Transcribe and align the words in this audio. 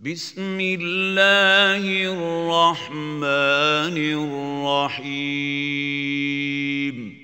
بسم 0.00 0.60
الله 0.60 2.04
الرحمن 2.06 3.96
الرحيم. 4.94 7.18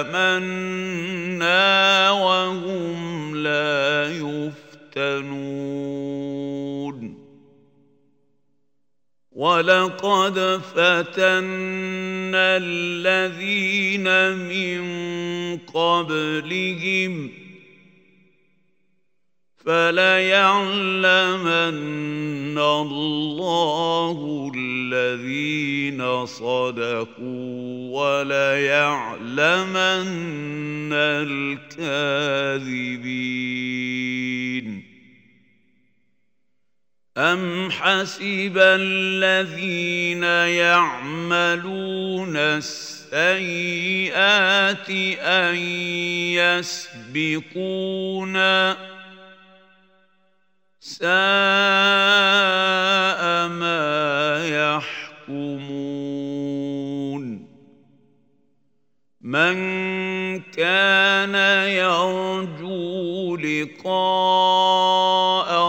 آمنا 0.00 2.10
وهم 2.10 3.36
لا 3.36 4.10
يفتنون. 4.94 7.24
ولقد 9.32 10.60
فتنا 10.74 12.56
الذين 12.56 14.36
من 14.36 14.84
قبلهم 15.58 17.43
فليعلمن 19.66 21.08
الله 22.58 24.52
الذين 24.56 26.26
صدقوا 26.26 27.64
وليعلمن 28.20 29.32
الكاذبين. 30.92 32.44
أم 37.16 37.70
حسب 37.70 38.58
الذين 38.58 40.22
يعملون 40.58 42.36
السيئات 42.36 42.90
أن 45.20 45.56
يسبقونا 47.54 48.93
ساء 50.84 51.08
ما 53.48 54.44
يحكمون. 55.28 55.84
من 59.20 59.56
كان 60.40 61.34
يرجو 61.68 63.36
لقاء 63.36 63.94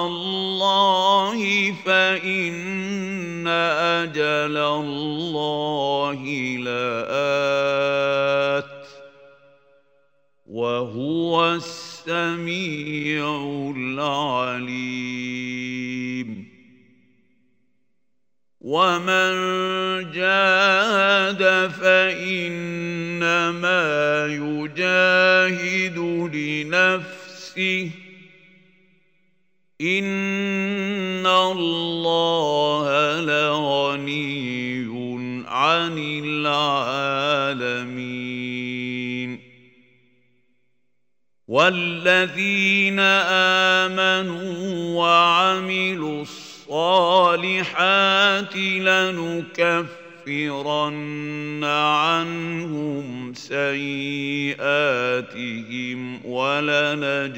الله 0.08 1.72
فإن 1.86 3.48
أجل 3.48 4.58
الله 4.58 6.24
لآت 6.60 7.56
وهو 10.48 11.60
السميع 12.08 13.26
العليم. 13.78 14.70
ومن 18.62 19.32
جاهد 20.12 21.72
فإنما 21.72 22.26
يجاهد 24.28 25.98
لنفسه. 26.34 27.92
إن 29.82 31.26
الله 31.26 33.22
لغني 33.22 34.86
عن 35.48 35.98
العالمين. 36.24 38.15
والذين 41.56 43.00
آمنوا 43.80 44.60
وعملوا 45.00 46.22
الصالحات 46.22 47.56
لنكفرن 49.08 50.04
عنهم 51.64 53.34
سيئاتهم 53.34 54.66
ولنجزينهم 56.26 57.36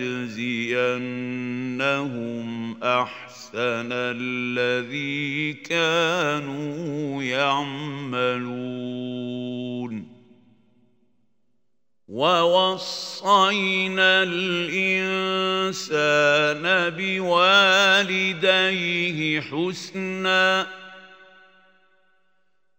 أحسن 2.83 3.89
الذي 3.91 5.53
كانوا 5.53 7.23
يعملون 7.23 8.77
ووصينا 12.07 13.63
الإنسان 14.23 15.23
بوالديه 16.97 18.40
حسناً 19.41 20.68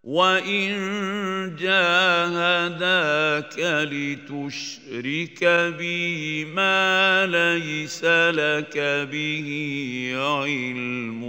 وإن 0.09 1.57
جاهداك 1.61 3.59
لتشرك 3.93 5.45
بي 5.79 6.45
ما 6.45 7.27
ليس 7.27 8.05
لك 8.05 8.79
به 9.13 9.49
علم 10.17 11.23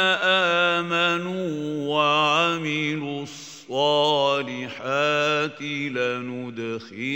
آمنوا 0.73 1.89
وعملوا 1.89 3.23
الصالحات 3.23 3.46
لندخلنهم 5.71 7.07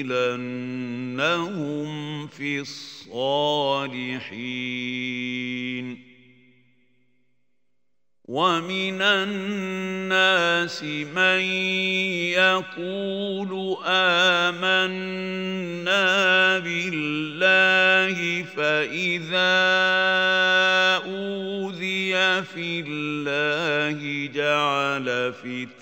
في 2.26 2.60
الصالحين. 2.60 4.10
ومن 8.30 9.02
الناس 9.02 10.82
من 10.82 11.40
يقول 12.38 13.76
آمنا 13.86 14.98
بالله 16.58 18.44
فإذا 18.56 19.60
أوذي 21.06 22.42
في 22.42 22.84
الله 22.86 24.26
جعل 24.34 25.32
فتنة 25.32 25.79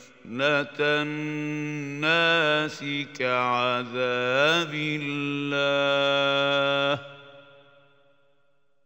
الناس 0.80 2.84
كعذاب 3.18 4.74
الله. 4.74 6.98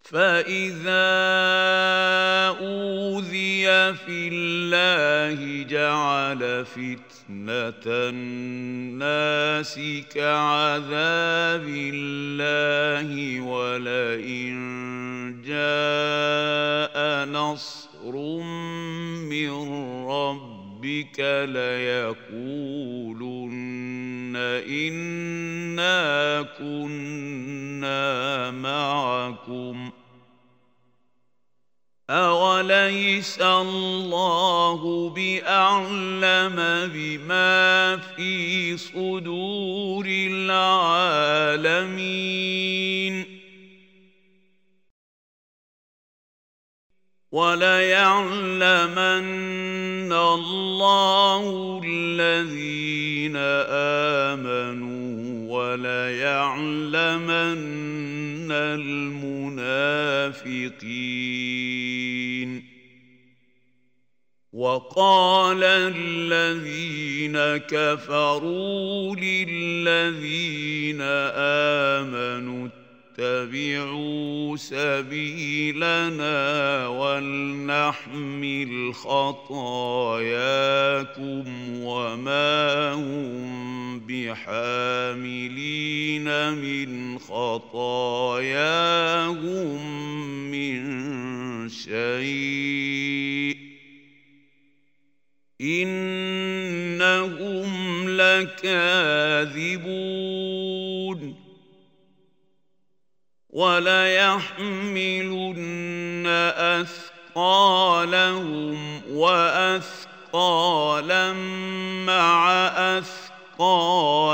فإذا 0.02 1.12
أوذي 2.60 3.94
في 3.94 4.28
الله 4.32 5.62
جعل 5.62 6.64
فتنة 6.64 7.84
الناس 7.86 9.80
كعذاب 10.14 11.66
الله. 11.68 13.40
ولئن 13.40 14.56
جاء 15.46 17.24
نصر 17.24 18.14
من 19.28 19.50
ربك 20.82 21.20
ليقولن 21.48 22.62
إنا 24.66 26.42
كنا 26.58 28.50
معكم 28.50 29.90
ۖ. 29.90 29.92
أوليس 32.10 33.40
الله 33.40 35.10
بأعلم 35.10 36.56
بما 36.94 37.96
في 37.96 38.76
صدور 38.76 40.06
العالمين 40.08 41.62
وليعلمن 47.32 48.92
الله 50.12 51.80
الذين 51.84 53.36
آمنوا 54.36 55.12
وليعلمن 55.48 56.92
المنافقين. 58.52 60.02
وقال 64.52 65.64
الذين 65.64 67.36
كفروا 67.66 69.16
للذين 69.16 71.00
آمنوا 71.00 72.81
اتبعوا 73.22 74.56
سبيلنا 74.56 76.36
ولنحمل 76.88 78.72
خطاياكم 78.94 80.24
وما 81.82 82.92
هم 82.92 84.00
بحاملين 84.08 85.48
من 86.52 87.18
خطاياهم 87.18 88.62
من 90.50 91.68
شيء 91.68 93.56
إنهم 95.60 97.12
لكاذبون 98.08 99.82
وليحملن 103.52 105.16
أثقالهم 107.36 109.02
وأثقالا 109.10 111.32
مع 112.06 112.52
أثقالهم 112.98 114.30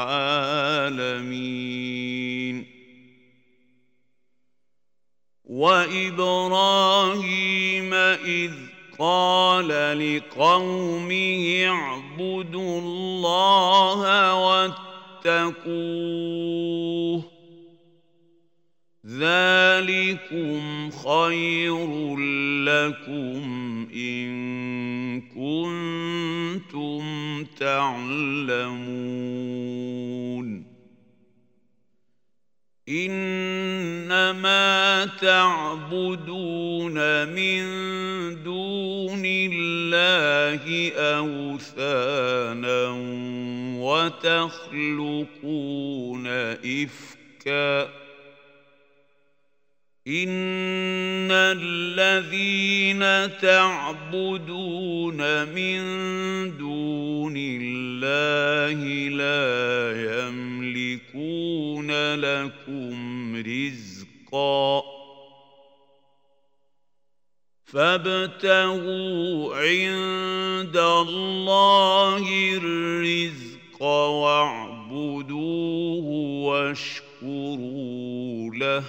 وإبراهيم 5.49 7.93
إذ 7.93 8.51
قال 8.99 9.67
لقومه 9.99 11.65
اعبدوا 11.67 12.81
الله 12.81 14.08
واتقوه. 15.25 17.23
ذلكم 19.05 20.89
خير 20.91 22.17
لكم 22.65 23.87
إن 23.95 25.21
كنتم 25.21 27.03
تعلمون. 27.59 28.99
إنما 32.89 34.39
تعبدون 35.21 36.93
من 37.27 37.63
دون 38.43 39.23
الله 39.25 40.91
أوثانا 40.97 42.09
وتخلقون 43.89 46.27
إفكا. 46.27 47.83
إن 50.07 51.31
الذين 51.31 53.37
تعبدون 53.37 55.47
من 55.47 55.79
دون 56.57 57.33
الله 57.37 59.09
لا 59.09 60.27
يملكون 60.27 62.15
لكم 62.15 63.35
رزقا. 63.35 64.83
فابتغوا 67.65 69.55
عند 69.55 70.77
الله 70.77 72.53
الرزق 72.63 73.48
واعبدوه 73.81 76.05
واشكروا 76.45 78.55
له. 78.55 78.83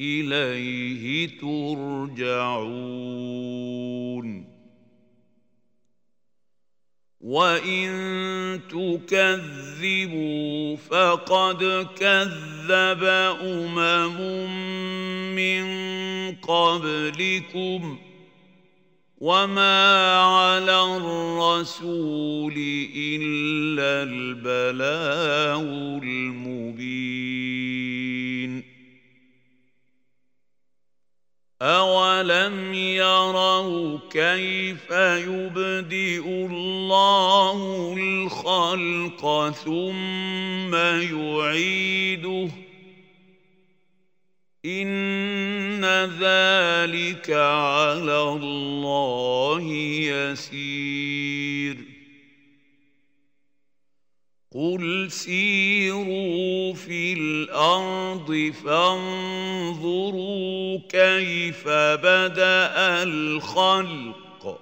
إليه 0.00 1.38
ترجعون. 1.38 2.14
وإن 7.20 7.90
تكذبوا 8.68 10.76
فقد 10.76 11.88
كذب 11.98 13.04
أمم 13.42 14.18
من 15.36 15.64
قبلكم. 16.36 17.98
وما 19.24 20.20
على 20.20 20.96
الرسول 20.96 22.52
الا 22.96 24.02
البلاغ 24.12 25.64
المبين 26.02 27.24
أولم 31.62 32.74
يروا 32.74 33.98
كيف 34.10 34.90
يبدئ 34.90 36.26
الله 36.28 37.94
الخلق 37.98 39.50
ثم 39.50 40.74
يعيده 40.74 42.50
إن 44.64 45.84
ذلك 46.20 47.30
على 47.30 48.22
الله 48.22 49.62
يسير 50.02 51.76
قل 54.54 55.10
سيروا 55.10 56.74
في 56.74 57.12
الأرض 57.12 58.52
فانظروا 58.64 59.98
كيف 60.88 61.68
بدا 61.68 63.02
الخلق 63.02 64.60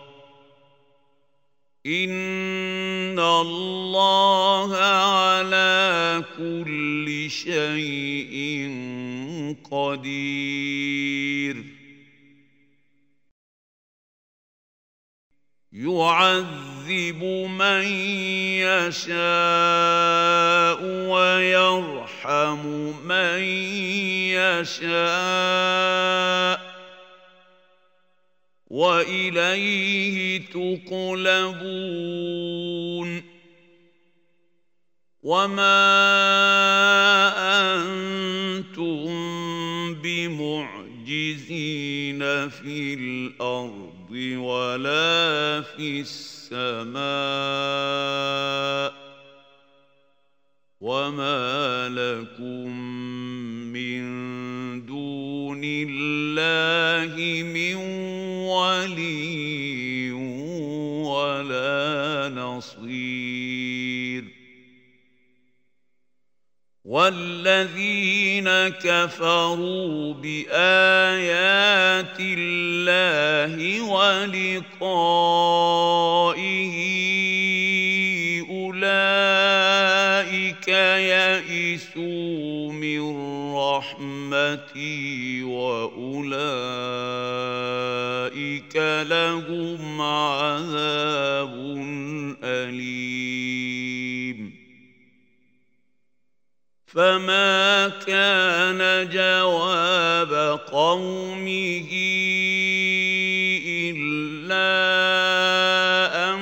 إن 1.86 3.18
الله 3.18 4.76
على 4.76 6.24
كل 6.38 7.26
شيء 7.30 8.70
قدير. 9.70 11.56
يعذب 15.72 17.24
من 17.58 17.82
يشاء 18.66 20.82
ويرحم 20.82 22.66
من 23.06 23.38
يشاء. 24.34 26.65
وإليه 28.66 30.38
تقلبون. 30.38 31.76
وما 35.22 35.76
أنتم 37.74 39.06
بمعجزين 39.94 41.38
في 42.48 42.94
الأرض 42.94 44.10
ولا 44.36 45.62
في 45.62 46.00
السماء. 46.00 46.96
وما 50.80 51.88
لكم 51.88 52.70
من 53.72 54.06
دون 54.86 55.60
الله 55.64 57.42
من 57.42 58.05
ولي 58.56 60.12
ولا 61.02 62.32
نصير. 62.34 63.56
والذين 66.86 68.48
كفروا 68.68 70.14
بآيات 70.14 71.36
الله 72.20 73.80
ولقائه 73.82 75.16
أولئك 78.50 79.88
يئسوا 81.12 82.72
من 82.72 83.00
رحمتي 83.56 85.42
واولئك 88.74 89.06
لهم 89.08 90.00
عذاب 90.00 91.54
أليم. 92.44 93.86
فما 96.86 97.88
كان 97.88 99.08
جواب 99.10 100.60
قومه 100.72 101.88
إلا 103.66 104.66
أن 106.30 106.40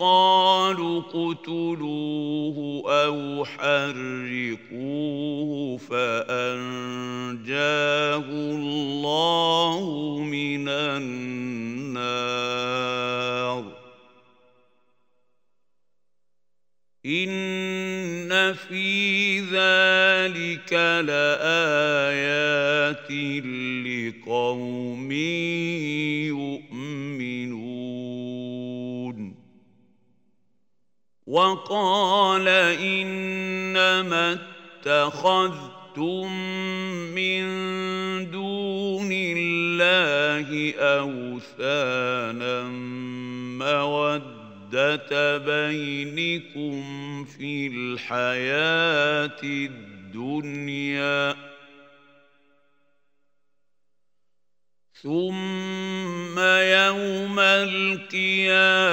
قالوا 0.00 1.00
اقتلوه 1.00 2.82
أو 2.86 3.44
حرقوه 3.44 4.82
فأنجاه 5.78 7.32
الله 8.28 9.61
ذلك 20.22 20.72
لايات 21.08 23.10
لقوم 23.86 25.12
يؤمنون 27.02 29.18
وقال 31.26 32.48
انما 32.78 34.38
اتخذتم 34.86 36.32
من 37.14 37.42
دون 38.30 39.08
الله 39.12 40.74
اوثانا 40.78 42.62
موده 43.58 44.42
المودة 44.72 45.38
بينكم 45.38 47.24
في 47.24 47.66
الحياة 47.66 49.36
الدنيا 49.42 49.91
ثم 55.02 56.38
يوم 56.38 57.38
القيامة 57.38 58.92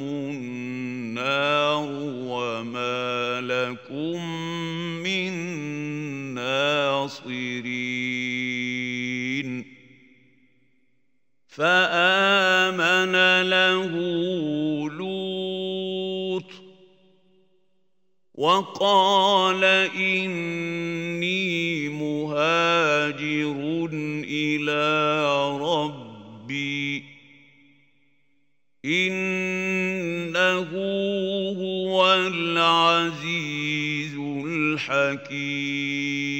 النار 0.00 1.88
وما 2.32 3.40
لكم 3.40 4.20
ناصرين 7.10 7.26
فآمن 11.48 13.14
له 13.50 13.92
لوط 14.90 16.52
وقال 18.34 19.64
إني 19.94 21.88
مهاجر 21.88 23.88
إلى 24.24 25.58
ربي. 25.58 27.04
إنه 28.84 30.70
هو 31.58 32.14
العزيز 32.14 34.14
الحكيم. 34.46 36.39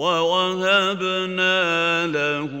ووهبنا 0.00 1.60
له 2.06 2.52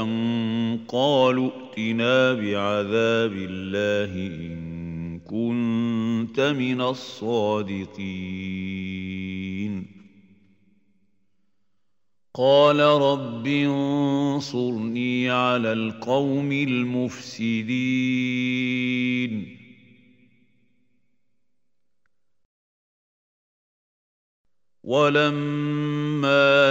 أن 0.00 0.78
قالوا 0.88 1.50
ائتنا 1.50 2.32
بعذاب 2.32 3.32
الله 3.32 4.12
إن 4.26 5.20
كنت 5.20 6.40
من 6.40 6.80
الصادقين 6.80 8.44
قال 12.34 12.80
رب 12.80 13.46
انصرني 13.46 15.30
على 15.30 15.72
القوم 15.72 16.52
المفسدين 16.52 18.04
ولما 24.84 26.03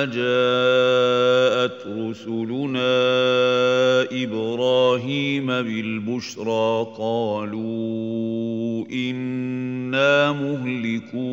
جاءت 0.06 1.88
رسلنا 1.88 2.94
إبراهيم 4.24 5.48
بالبشرى 5.48 6.94
قالوا 6.98 8.86
إنا 8.92 10.32
مهلكو 10.32 11.24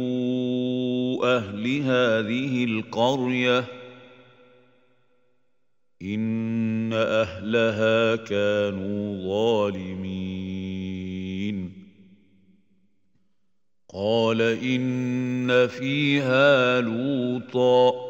أهل 1.24 1.80
هذه 1.80 2.64
القرية. 2.64 3.64
إن 6.02 6.92
أهلها 6.92 8.16
كانوا 8.16 9.24
ظالمين. 9.28 10.30
قال 13.94 14.42
إن 14.42 15.66
فيها 15.66 16.80
لوطا. 16.80 18.09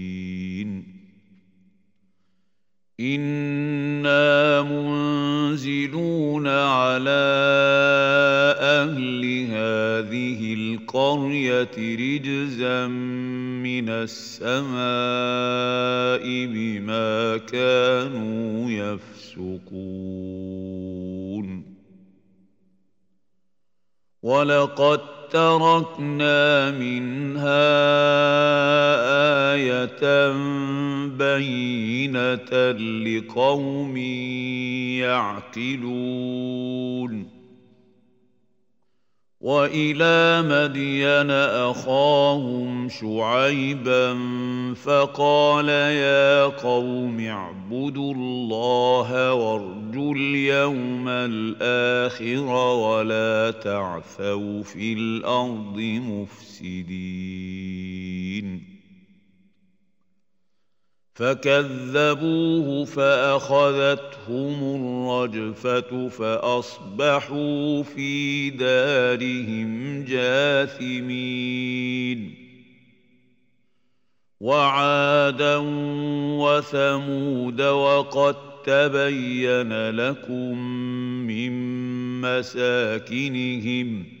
أنا 3.01 4.61
منزلون 4.61 6.47
على 6.47 7.23
أهل 8.59 9.45
هذه 9.49 10.53
القريه 10.53 11.75
رجزا 11.77 12.87
من 12.87 13.89
السماء 13.89 14.81
بما 16.45 17.37
كانوا 17.37 18.69
يفسقون 18.71 20.21
ولقد 24.23 25.10
تركنا 25.31 26.71
منها 26.71 27.71
آية 29.53 30.31
بينة 31.07 32.71
لقوم 33.05 33.97
يعقلون. 35.57 37.40
وإلى 39.41 40.41
مدين 40.45 41.31
أخاهم 41.71 42.89
شعيبا 42.89 44.13
فقال 44.73 45.69
يا 45.69 46.45
قوم 46.45 47.19
اعبدوا 47.19 48.13
الله 48.13 49.33
وارجوا 49.33 50.15
اليوم 50.15 51.07
الآخر 51.07 52.45
ولا 52.53 53.51
تعثوا 53.51 54.63
في 54.63 54.93
الأرض 54.93 55.77
مفسدين. 56.61 57.11
فكذبوه 61.13 62.85
فأخذتهم 62.85 64.75
الرجفة 64.75 66.09
فأصبحوا 66.09 67.83
في 67.83 68.49
دارهم 68.49 70.03
جاثمين. 70.03 71.21
وعادا 74.39 75.57
وثمود 76.37 77.61
وقد 77.61 78.35
تبين 78.65 79.89
لكم 79.89 80.57
من 81.27 81.51
مساكنهم 82.21 84.03
ۖ 84.17 84.20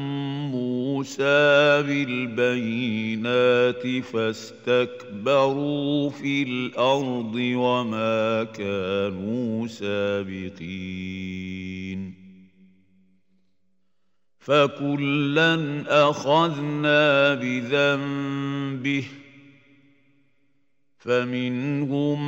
موسى 1.01 1.83
بالبينات 1.87 3.83
فاستكبروا 4.05 6.09
في 6.09 6.43
الأرض 6.43 7.35
وما 7.35 8.43
كانوا 8.43 9.67
سابقين. 9.67 10.61
فكلا 14.39 15.83
أخذنا 16.09 17.33
بذنبه 17.33 19.03
فمنهم 21.01 22.19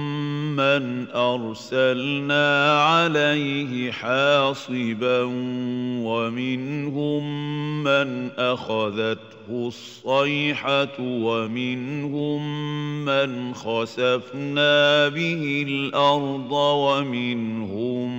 من 0.55 1.07
أرسلنا 1.11 2.79
عليه 2.83 3.91
حاصبا 3.91 5.21
ومنهم 6.03 7.23
من 7.83 8.31
أخذته 8.37 9.17
الصيحة 9.49 10.99
ومنهم 10.99 12.41
من 13.05 13.53
خسفنا 13.53 15.09
به 15.09 15.65
الأرض 15.67 16.51
ومنهم 16.51 18.09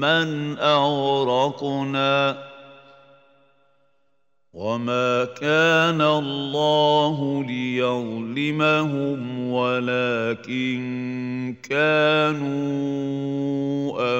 من 0.00 0.58
أغرقنا 0.58 2.47
وما 4.58 5.24
كان 5.24 6.00
الله 6.00 7.44
ليظلمهم 7.44 9.20
ولكن 9.50 10.78
كانوا 11.62 12.58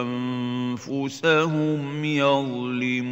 انفسهم 0.02 2.04
يظلمون 2.04 3.08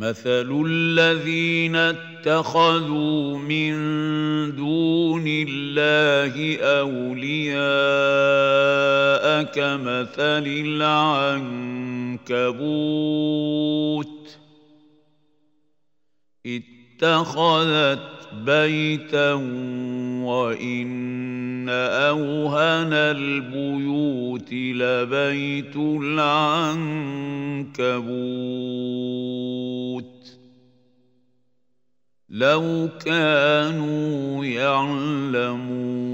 مثل 0.00 0.64
الذين 0.66 1.76
اتخذوا 1.76 3.38
من 3.38 3.72
دون 4.56 5.24
الله 5.26 6.58
اولياء 6.62 7.60
كمثل 9.42 10.44
العنكبوت 12.26 12.50
اتخذت 17.02 18.00
بيتا 18.44 19.32
وإن 20.24 21.68
أوهن 21.68 22.92
البيوت 22.92 24.52
لبيت 24.52 25.76
العنكبوت. 25.76 26.40
لو 32.28 32.88
كانوا 33.04 34.44
يعلمون 34.44 36.09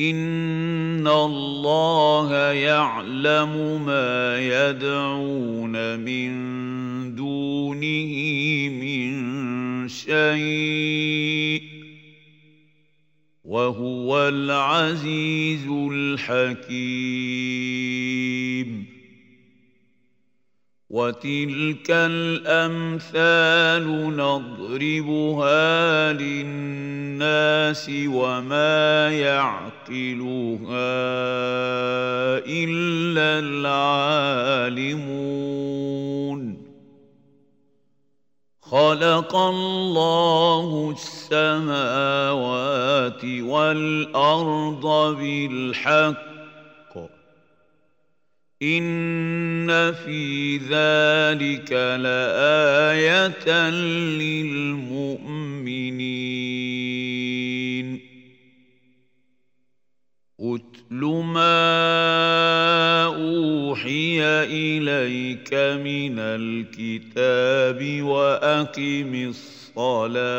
إن 0.00 1.06
الله 1.06 2.34
يعلم 2.52 3.82
ما 3.86 4.38
يدعون 4.40 6.00
من 6.00 6.30
دونه 7.14 8.12
من 8.68 9.88
شيء 9.88 11.62
وهو 13.44 14.28
العزيز 14.28 15.66
الحكيم 15.92 16.70
وتلك 20.90 21.90
الأمثال 21.90 23.86
نضربها 24.16 26.12
للناس 26.12 27.90
وما 28.06 29.10
يعقلها 29.10 30.60
إلا 32.46 33.38
العالمون. 33.38 35.10
خلق 38.62 39.36
الله 39.36 40.94
السماوات 41.30 42.44
والأرض 43.24 45.16
بالحق 45.18 46.29
ان 48.62 49.92
في 49.92 50.56
ذلك 50.56 51.72
لايه 51.72 53.70
للمؤمنين. 54.20 55.20
اتل 60.40 61.04
ما 61.24 61.50
اوحي 63.04 64.22
اليك 64.44 65.54
من 65.54 66.18
الكتاب 66.18 68.02
واقم 68.02 69.34
الصلاه 69.76 70.30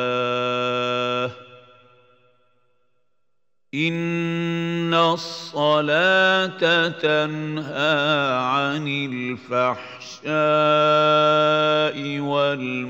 ان 3.74 4.94
الصلاه 4.94 6.88
تنهى 6.88 8.34
عن 8.36 8.88
الفحشاء 8.88 10.30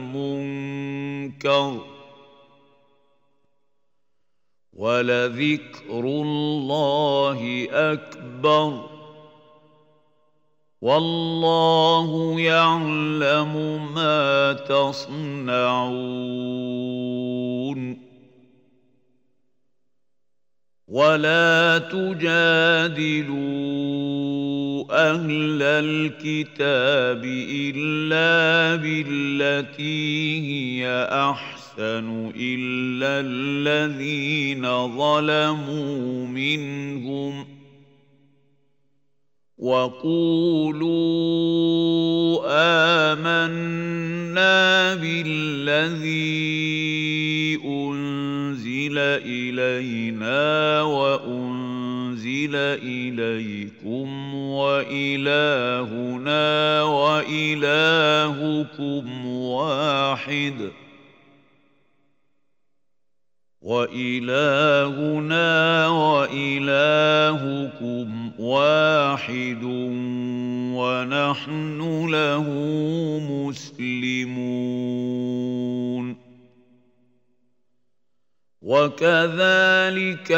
والمنكر 0.10 0.62
ولذكر 4.74 6.00
الله 6.00 7.68
اكبر 7.72 8.90
والله 10.82 12.40
يعلم 12.40 13.54
ما 13.94 14.54
تصنعون 14.54 16.02
ولا 20.92 21.78
تجادلوا 21.78 23.32
أهل 24.92 25.62
الكتاب 25.62 27.24
الا 27.24 28.76
بالتي 28.76 30.42
هي 30.42 31.08
احسن 31.12 32.32
الا 32.36 33.20
الذين 33.24 34.64
ظلموا 34.98 36.28
منهم 36.28 37.46
وقولوا 39.58 40.92
امنا 43.14 44.96
بالذي 44.96 46.52
انزل 48.92 49.60
الينا 49.60 50.82
وانزل 50.82 52.56
اليكم 52.56 54.36
والهنا 54.36 55.64
والهكم 56.84 58.46
واحد 59.28 60.72
والهنا 63.62 65.48
والهكم 65.88 67.12
واحد 68.40 69.64
ونحن 70.74 72.08
له 72.10 72.46
مسلمون 73.30 74.62
وكذلك 78.62 80.32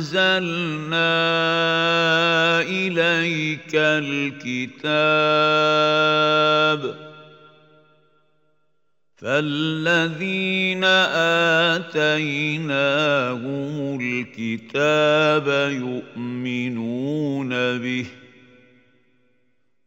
انزلنا 0.00 2.60
اليك 2.60 3.70
الكتاب 3.74 4.80
فالذين 9.16 10.84
اتيناهم 11.74 14.00
الكتاب 14.00 15.72
يؤمنون 15.72 17.48
به 17.78 18.06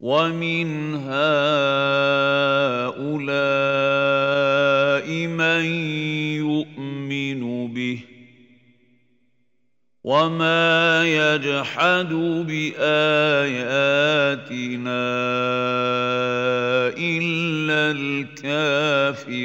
ومن 0.00 0.94
هؤلاء 0.94 1.14
من 5.26 5.64
يؤمن 7.14 7.74
به 7.74 7.98
وما 10.04 11.04
يجحد 11.04 12.12
بآياتنا 12.48 12.84
إلا 16.98 17.90
الكافرون 18.40 19.44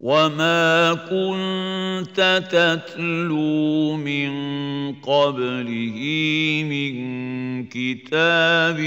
وما 0.00 0.94
كنت 0.94 2.42
تتلو 2.50 3.96
من 3.96 4.32
قبله 4.94 5.98
من 6.70 6.92
كتاب 7.68 8.78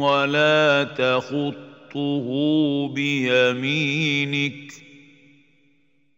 ولا 0.00 0.84
تخطه 1.88 2.88
بيمينك. 2.94 4.72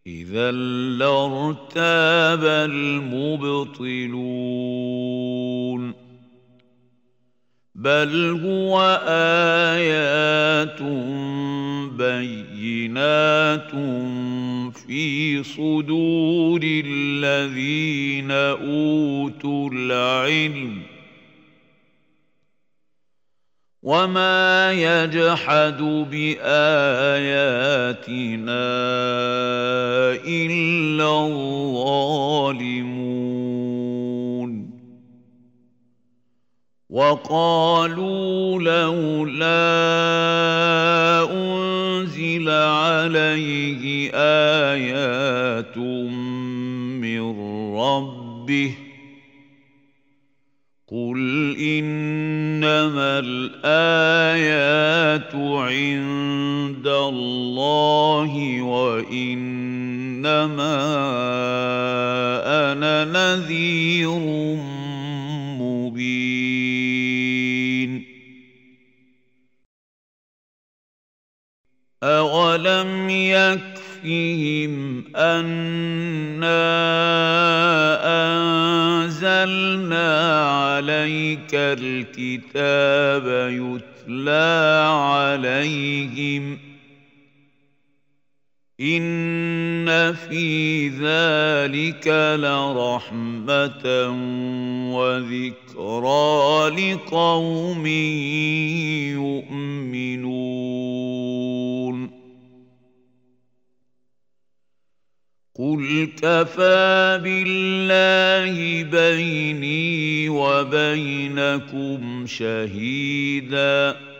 إذا 0.06 0.50
لارتاب 0.98 2.44
المبطلون. 2.44 3.70
بل 7.74 8.40
هو 8.44 9.00
آيات 9.09 10.83
بينات 11.98 13.70
في 14.87 15.42
صدور 15.42 16.61
الذين 16.64 18.30
أوتوا 18.30 19.70
العلم. 19.72 21.00
وما 23.83 24.73
يجحد 24.73 25.83
باياتنا 26.11 26.40
الا 30.21 31.27
الظالمون 31.27 33.01
وقالوا 36.90 38.61
لولا 38.61 39.61
انزل 41.33 42.49
عليه 42.51 44.11
ايات 44.14 45.77
من 47.01 47.21
ربه 47.77 48.89
قل 50.90 51.57
انما 51.61 53.22
الايات 53.24 54.55
عند 55.35 56.87
الله 56.87 58.62
وإنما 58.62 59.70
أنا 62.72 63.05
نذير 63.05 64.18
مبين 65.61 66.40
أولم 72.03 73.11
يكفهم 73.11 75.05
أنا 75.16 76.61
أنزلنا 79.44 80.40
عليك 80.48 81.55
الكتاب 81.55 83.26
يتلى 83.53 84.87
عليهم 84.92 86.57
ۖ. 86.57 86.61
إن 88.81 90.14
في 90.14 90.88
ذلك 90.88 92.09
لرحمة 92.40 93.87
وذكرى 94.96 96.68
لقوم 96.68 97.87
يؤمنون. 99.16 100.00
قل 105.61 106.09
كفى 106.23 107.20
بالله 107.23 108.83
بيني 108.83 110.29
وبينكم 110.29 112.27
شهيداً 112.27 114.11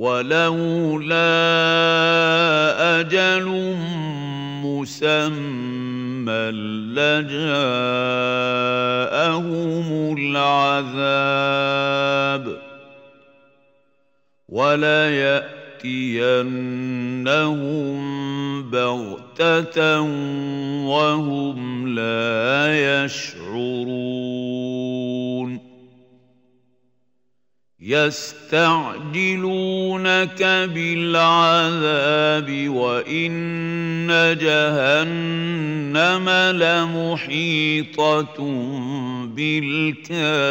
ولولا 0.00 1.20
أجل 3.00 3.76
مسمى 4.64 6.50
لجاءهم 6.96 7.48
العذاب 10.18 11.24
وليأتينهم 14.48 15.60
بغتة 18.70 20.00
وهم 20.88 21.88
لا 21.94 23.04
يشعرون 23.04 24.39
يستعجلونك 27.90 29.22
بالعذاب 30.74 32.48
وإن 32.68 34.08
جهنم 34.40 36.26
لمحيطة 36.56 38.38
بالكافرين. 39.26 40.50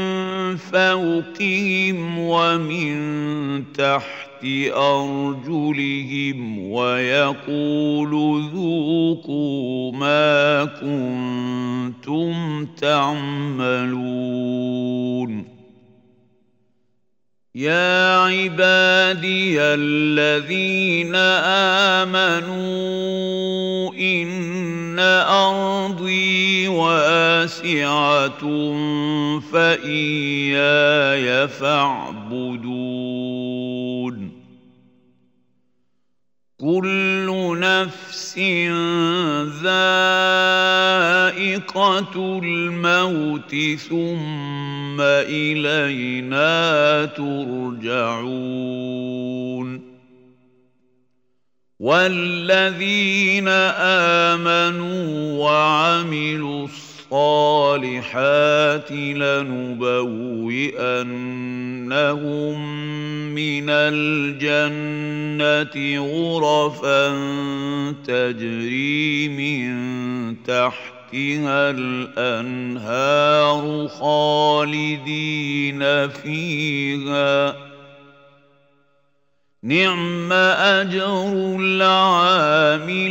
فوقهم 0.56 2.18
ومن 2.18 3.72
تحت 3.72 4.31
أرجلهم 4.74 6.70
ويقول 6.70 8.42
ذوقوا 8.54 9.92
ما 9.92 10.64
كنتم 10.64 12.66
تعملون. 12.66 14.02
يا 17.54 18.18
عبادي 18.18 19.60
الذين 19.60 21.14
آمنوا 22.04 23.92
إن 23.94 24.98
أرضي 25.28 26.68
واسعة 26.68 28.40
فإياي 29.52 31.48
فاعبدون. 31.48 32.91
كل 36.62 37.58
نفس 37.58 38.38
ذائقة 39.62 40.00
الموت 42.44 43.56
ثم 43.90 45.00
إلينا 45.26 46.54
ترجعون. 47.04 48.42
والذين 51.80 53.48
آمنوا 54.38 55.38
وعملوا 55.38 56.64
الصالحات 56.64 56.91
لنبوئنهم 58.90 59.76
من 63.34 63.70
الجنة 63.70 65.16
غرفا 65.98 67.08
تجري 68.06 69.28
من 69.28 69.72
تحتها 70.42 71.70
الأنهار 71.70 73.62
خالدين 73.88 75.82
فيها. 76.08 77.54
نعم 79.62 80.32
أجر 80.32 81.56
العاملين. 81.60 83.02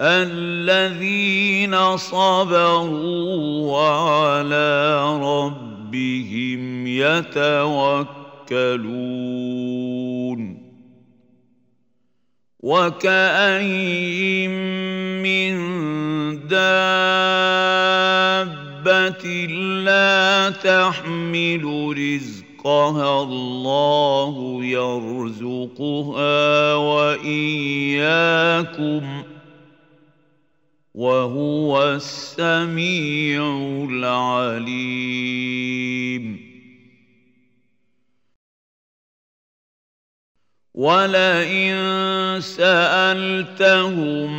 الذين 0.00 1.96
صبروا 1.96 3.72
وعلى 3.72 5.02
ربهم 5.22 6.86
يتوكلون. 6.86 8.24
وكأين 12.60 14.50
من 15.22 15.54
دابة 16.48 16.84
لا 19.84 20.50
تحمل 20.50 21.94
رزقا 21.98 22.44
رزقها 22.64 23.22
الله 23.22 24.64
يرزقها 24.64 26.34
وإياكم 26.74 28.04
وهو 30.94 31.92
السميع 31.92 33.42
العليم. 33.90 34.64
ولئن 40.74 41.74
سألتهم 42.40 44.30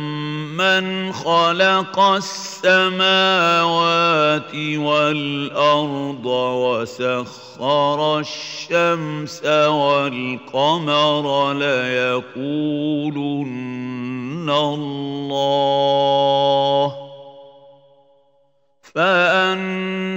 من 0.56 1.12
خلق 1.12 2.00
السماوات 2.00 3.56
والأرض 4.76 6.26
وسخر 6.26 8.18
الشمس 8.20 9.44
والقمر 9.46 11.24
ليقولن 11.52 12.86
الله 14.50 15.86
فأنا 18.94 20.16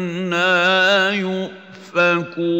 يؤفكون 1.12 2.60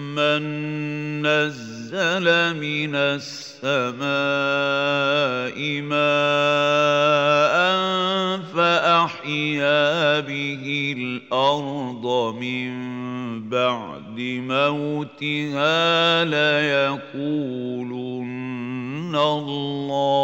من 0.15 0.41
نزل 1.21 2.55
من 2.55 2.95
السماء 2.95 4.01
ماء 5.81 7.55
فاحيا 8.55 10.19
به 10.19 10.95
الأرض 10.97 12.35
من 12.39 12.71
بعد 13.49 14.19
موتها 14.47 16.23
ليقولن 16.25 17.61
الله 19.15 20.21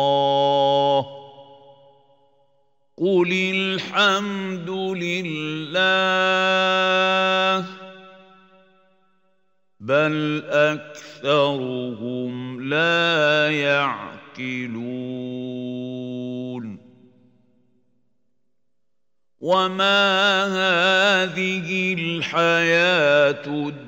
قل 2.97 3.29
الحمد 3.33 4.69
لله 4.69 5.77
بل 9.87 10.43
اكثرهم 10.49 12.31
لا 12.69 13.51
يعقلون 13.51 14.97
وما 19.39 20.43
هذه 20.43 21.93
الحياة 21.93 23.47
الدنيا 23.47 23.87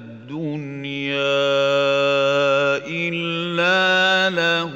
الا 2.88 4.30
له 4.30 4.74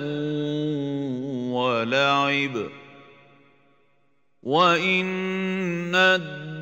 ولعب 1.55 2.67
وان 4.43 5.93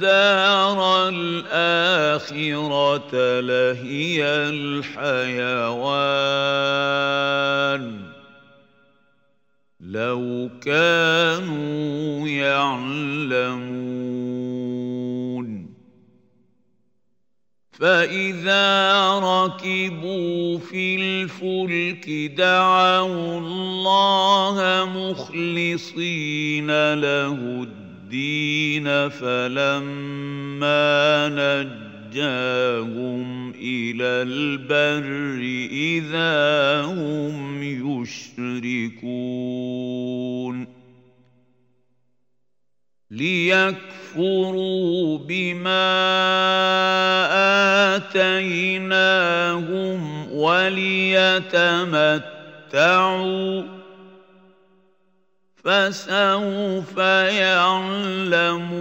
الدار 0.04 1.10
الآخرة 1.10 2.30
لهي 3.40 4.24
الحيوان. 4.26 5.62
لو 9.80 10.50
كانوا 10.66 12.28
يعلمون. 12.28 13.82
فإذا 17.72 19.20
ركبوا 19.20 20.58
في 20.58 20.96
الفلك 20.96 22.10
دعوا 22.38 23.40
الله 23.40 24.86
مخلصين 24.96 26.68
له 26.94 27.34
الدين. 27.34 27.81
فلما 29.10 31.30
نجاهم 31.30 33.50
إلى 33.50 34.04
البر 34.04 35.42
إذا 35.72 36.82
هم 36.82 37.64
يشركون. 37.64 38.52
ليكفروا 43.12 45.18
بما 45.18 45.92
آتيناهم 47.96 50.02
وليتمتعوا 50.32 52.22
فسوف 55.64 56.98
يعلمون 57.38 58.72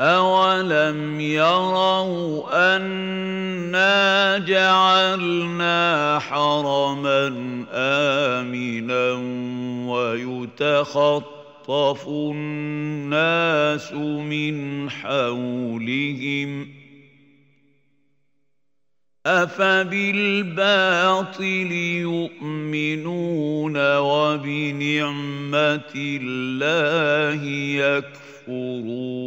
أولم 0.00 1.20
يروا 1.20 2.76
أنا 2.76 4.38
جعلنا 4.38 6.18
حرما 6.18 7.26
آمنا 7.72 9.12
ويتخطف 9.92 11.28
الناس 12.08 13.92
من 13.92 14.90
حولهم 14.90 16.64
ۖ 16.64 16.77
أفبالباطل 19.28 20.62
يؤمنون 22.02 23.76
وبنعمة 23.98 25.92
الله 25.96 27.44
يكفرون 28.46 29.18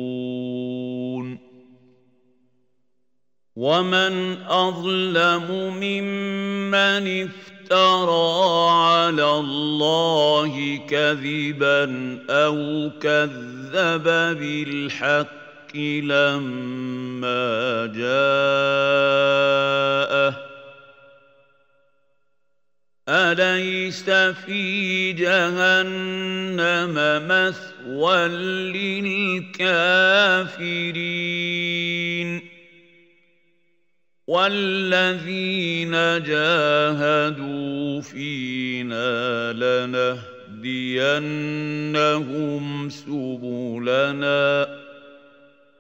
ومن 3.56 4.38
أظلم 4.48 5.48
ممن 5.82 7.30
افترى 7.30 8.70
على 8.70 9.32
الله 9.32 10.78
كذبا 10.90 11.86
أو 12.30 12.90
كذب 13.02 14.04
بالحق 14.40 15.41
الحق 15.72 15.78
لما 16.04 17.86
جاءه 17.96 18.92
أليس 23.10 24.10
في 24.46 25.14
جهنم 25.14 26.94
مثوى 27.28 28.28
للكافرين 29.38 29.72
والذين 34.28 35.92
جاهدوا 36.24 38.02
فينا 38.02 39.54
لنهدينهم 39.54 40.90
سبلنا 42.90 44.81